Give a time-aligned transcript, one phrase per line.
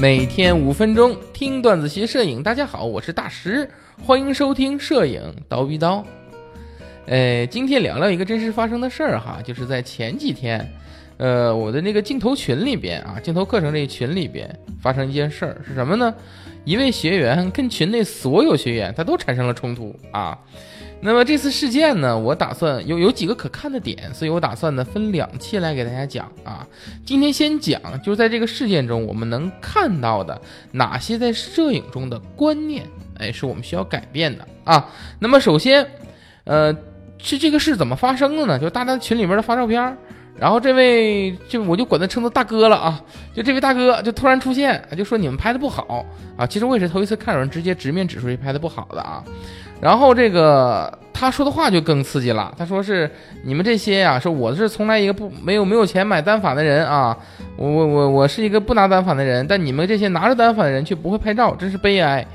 [0.00, 3.68] 每天五分钟听段子学摄影，大家好，我是大石，
[4.02, 6.04] 欢迎收听摄影刀逼刀。
[7.06, 10.70] 呃，今天聊聊一个真实发生的事儿哈，就是在前几天，
[11.16, 16.14] 呃，我的那个镜头群里边啊，镜头课程这一群里边发生一件事儿，是什么呢？
[16.64, 20.38] 一位学员跟群内所有学员他都产生了冲突啊。
[21.00, 26.66] 那么这次事件呢，我打算有有几个可看的点，所以我打算呢分两期来给大家讲啊。
[27.04, 30.40] 今天先讲，就是在这个事件中我们能看到的
[30.72, 32.84] 哪些在摄影中的观念，
[33.18, 34.88] 哎，是我们需要改变的啊。
[35.20, 35.86] 那么首先，
[36.44, 36.74] 呃，
[37.18, 38.58] 是这个事怎么发生的呢？
[38.58, 39.96] 就大家群里面的发照片，
[40.38, 43.00] 然后这位就我就管他称作大哥了啊。
[43.34, 46.04] 就这位大哥就突然出现，就说你们拍的不好
[46.36, 46.46] 啊。
[46.46, 49.22] 其实我也是头一次看有人直接直面指出去拍的不好的啊。
[49.78, 53.10] 然后这个他说的话就更刺激了，他说是
[53.44, 57.14] 你们这些呀，说我是从来一个不没有没有钱买单反的人啊，
[57.56, 62.26] 我我我我是一个不拿单反的人，但你们这些拿着单反的人却不会拍照，真是悲哀。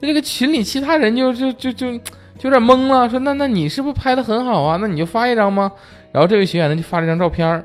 [0.00, 1.96] 那这个群里其他人就就就就
[2.38, 4.76] 就有点懵了，说那那你是不是拍的很好啊？
[4.78, 5.72] 那你就发一张吗？
[6.14, 7.64] 然后这位学员呢就发了一张照片，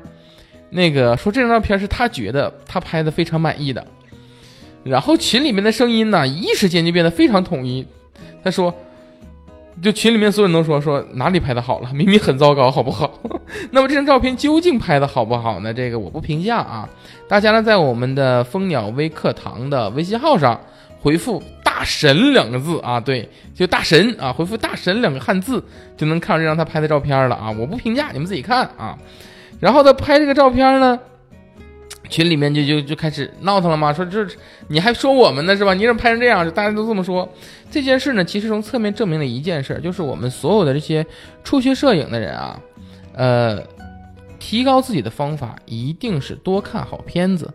[0.70, 3.86] 那个说这张照片是他觉得他拍的非常满意的，
[4.82, 7.86] 然后群里面的声音呢一时间就变得非常统一，
[8.42, 8.74] 他说。
[9.80, 13.10] 就群里面所有人都说说哪里拍的好了，明明很糟糕，好不好？
[13.72, 15.72] 那么这张照片究竟拍的好不好呢？
[15.72, 16.86] 这个我不评价啊。
[17.26, 20.60] 大家呢在我们的蜂鸟微课堂的微信号上
[21.00, 21.42] 回复
[21.80, 25.64] “大神”两个字啊，对，就大神啊，回复“大神”两个汉字
[25.96, 27.50] 就能看到这张他拍的照片了啊。
[27.50, 28.98] 我不评价，你们自己看啊。
[29.60, 31.00] 然后他拍这个照片呢。
[32.10, 33.92] 群里面就就就开始闹腾了嘛？
[33.94, 34.26] 说这
[34.68, 35.72] 你还说我们呢是吧？
[35.72, 36.50] 你怎么拍成这样？
[36.50, 37.26] 大家都这么说。
[37.70, 41.06] 这件事呢，其实从侧面证明了一件事，就是我们所有的这些
[41.42, 42.60] 初学摄影的人啊，
[43.14, 43.62] 呃，
[44.38, 47.54] 提高自己的方法一定是多看好片子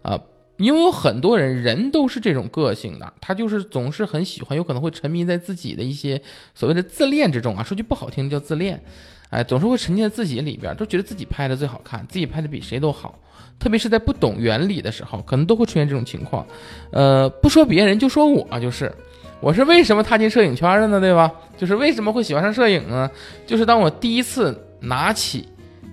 [0.00, 0.18] 啊，
[0.58, 6.20] 因为有很多人人都是这种个性的，他就是总是很喜欢，有可能会沉迷在自己的一些
[6.54, 7.62] 所谓的自恋之中啊。
[7.62, 8.82] 说句不好听的叫自恋，
[9.30, 13.18] 哎，总是会沉浸在自己里边，都觉得自己拍的最好看，自己拍的比谁都好。
[13.58, 16.46] 特别是在不懂原理的时候，可能都会出现这种情况。
[16.90, 18.92] 呃，不说别人，就说我就是，
[19.40, 21.00] 我是为什么踏进摄影圈的呢？
[21.00, 21.32] 对吧？
[21.56, 23.10] 就是为什么会喜欢上摄影呢？
[23.46, 25.48] 就是当我第一次拿起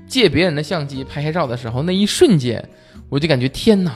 [0.08, 2.62] 借别人的相机拍拍照的时候，那一瞬间，
[3.08, 3.96] 我就感觉天哪，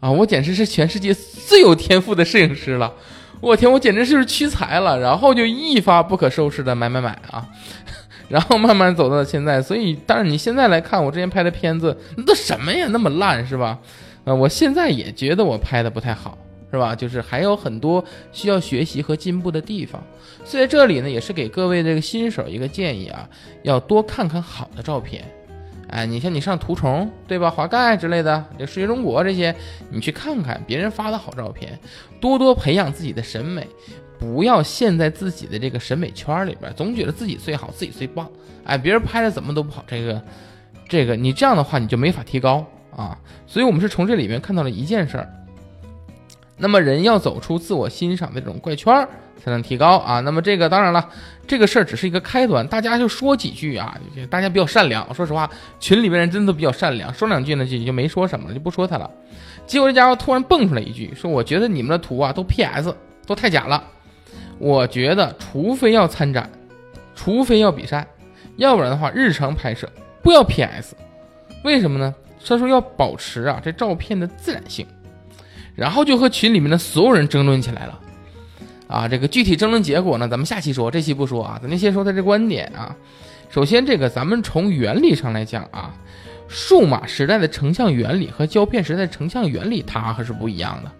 [0.00, 2.92] 啊，我简直是全世界最有天赋的摄影师了！
[3.40, 7.46] 我天，我简直就是屈才了，然后就一发不可收拾的买买买啊！
[8.28, 11.96] 然后慢慢走到了现在，所以但是你现在来看我之前拍的片子，
[12.26, 12.86] 那什么呀？
[12.90, 13.78] 那么烂是吧？
[14.24, 16.38] 呃，我现在也觉得我拍的不太好，
[16.70, 16.94] 是吧？
[16.94, 18.02] 就是还有很多
[18.32, 20.02] 需要学习和进步的地方。
[20.44, 23.28] 所以在这里呢，也是给各位这个新手一个建议啊，
[23.62, 25.22] 要多看看好的照片。
[25.94, 27.48] 哎，你像你上图虫对吧？
[27.48, 29.54] 滑盖之类的，这视觉中国这些，
[29.90, 31.78] 你去看看别人发的好照片，
[32.20, 33.64] 多多培养自己的审美。
[34.18, 38.28] 不要陷在自己的这个审美圈里边，总觉得自己最好，自己最棒。
[38.64, 40.20] 哎，别人拍的怎么都不好，这个，
[40.88, 42.66] 这个，你这样的话你就没法提高
[42.96, 43.16] 啊。
[43.46, 45.30] 所以，我们是从这里面看到了一件事儿。
[46.56, 49.08] 那么，人要走出自我欣赏的这种怪圈儿，
[49.42, 50.20] 才能提高啊。
[50.20, 51.08] 那么，这个当然了，
[51.46, 53.98] 这个事儿只是一个开端，大家就说几句啊。
[54.30, 55.50] 大家比较善良，说实话，
[55.80, 59.10] 群里面人真的比较善良，说两句呢就就没说什么了，就不说他了。
[59.66, 62.94] 结果这家伙突然蹦出来一句，说：“我觉得你们的图啊都 PS，
[63.26, 63.82] 都太假了。”
[64.58, 66.48] 我觉得，除非要参展，
[67.16, 68.06] 除非要比赛，
[68.56, 69.88] 要不然的话，日常拍摄
[70.22, 70.94] 不要 PS。
[71.64, 72.14] 为什么呢？
[72.46, 74.86] 他说要保持啊这照片的自然性。
[75.74, 78.00] 然后就和群里面的所有人争论起来了。
[78.86, 81.58] 啊，这个具体争论结果呢，咱们下期说，这期不说啊。
[81.60, 82.94] 咱们先说他这观点啊。
[83.48, 85.94] 首先，这个咱们从原理上来讲啊，
[86.48, 90.90] 数码时代的成像原理和胶片时代成像原理它可是不一样的，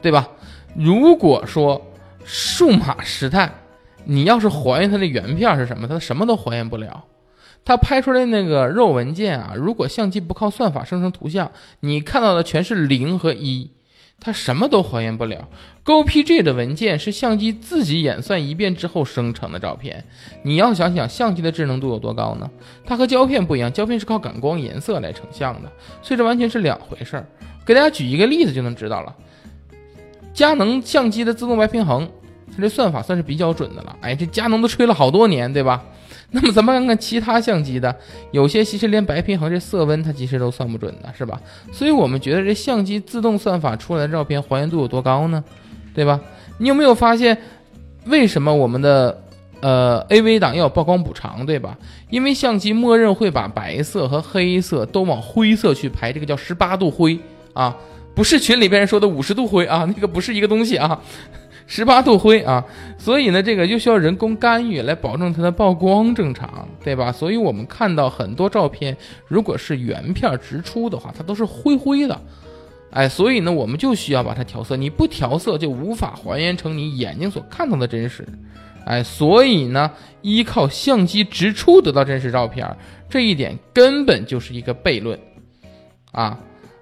[0.00, 0.28] 对吧？
[0.74, 1.84] 如果说
[2.24, 3.52] 数码时代，
[4.04, 7.04] 你要是还原它的原片是什么，它什么都还原不了。
[7.64, 11.50] 它拍出来那个肉文件啊，如果相机不靠算法生成图像，
[11.80, 13.70] 你看到的全是零和一，
[14.24, 15.48] 它什么都还原不了。
[15.84, 20.04] GoPG 的文件是相机自己演算一遍之后生成的照片，
[20.44, 22.48] 你要想想相机的智能度有多高呢？
[22.86, 25.72] 它和胶片不一样，胶片是靠感光颜色来成像的，
[26.02, 27.26] 所以这完全是两回事儿。
[27.66, 29.12] 给大家举一个例子就能知道了。
[30.32, 32.08] 佳能相机的自动白平衡，
[32.54, 33.96] 它这算法算是比较准的了。
[34.02, 35.82] 哎，这佳能都吹了好多年，对吧？
[36.34, 37.94] 那么咱们看看其他相机的，
[38.30, 41.38] 有些其实连白平衡这色温它其实都算不准的，是吧？
[41.70, 45.44] 所以我们觉得这相机自动算法出来的照片还原度有多高呢？
[45.94, 46.18] 对吧？
[46.56, 47.36] 你有没有发现，
[48.06, 49.22] 为什么我们的
[49.60, 51.76] 呃 AV 档要曝光补偿，对吧？
[52.08, 57.18] 因为相机默认会把白色和黑色都往灰色去排，这个叫十八度灰
[57.52, 57.76] 啊。
[58.14, 61.00] 不是群里边人说的五十度灰啊，那个不是一个东西啊，
[61.66, 62.64] 十八度灰啊，
[62.98, 67.10] 所以呢，这个就需要人工干预来保证它的曝光正常，对吧？
[67.10, 72.20] 所以我们看到很多照片，如果是原片直出的话，它都是灰灰的，
[72.90, 78.26] 哎，所以呢，我们就需要把它调色，你不调色就无法还原成你眼睛所看到的真实，
[78.84, 82.76] 哎，所以呢，依靠相机直出得到真实照片，
[83.08, 85.18] 这一点根本就是一个悖论，
[86.10, 86.38] 啊。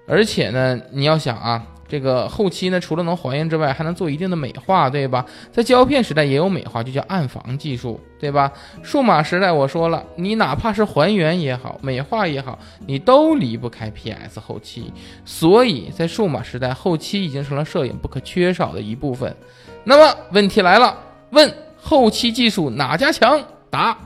[0.07, 5.25] 而且呢，你要想啊，这个后期呢，除了能还原之外，还能做一定的美化，对吧？
[5.51, 8.49] 在胶片时代也有美化，就叫暗房技术，对吧？
[8.81, 12.57] 数码时代，我说了，你哪怕是还原也好，美化也好，
[12.87, 14.93] 你都离不开 PS 后期。
[15.25, 19.35] 所以在数码时代，后期已经成了摄影不可缺少的一部分。
[19.83, 20.97] 那么问题来了，
[21.31, 23.37] 问后期技术哪家强？
[23.69, 23.97] 答。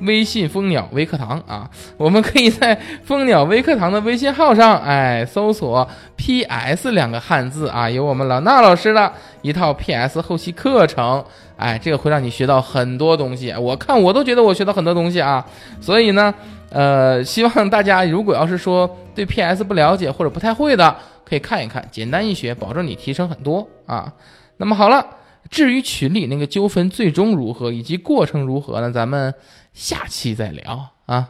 [0.00, 9.12] 微信蜂鸟微课堂啊，我们可以在 蜂鸟微课堂的微信号上，哎，搜索 PS 两个汉字啊，有我们老衲老师的
[9.42, 11.24] 一套 PS 后期课程，
[11.56, 15.44] 哎，这个会让你学到很多东西，我看我都觉得我学到很多东西啊，
[15.80, 16.32] 所以呢，
[16.70, 24.12] 呃，希望大家如果要是说对 PS 不了解或者不太会的，可以看一看，简单易学，保证你提升很多啊。
[24.58, 25.04] 那么好了，
[25.50, 28.90] 至于群里那个纠纷最终如何以及过程如何呢？
[28.90, 29.34] 咱们。
[29.74, 31.28] 下期再聊啊。